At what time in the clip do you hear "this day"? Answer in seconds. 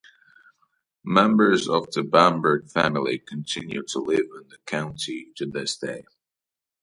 5.45-6.05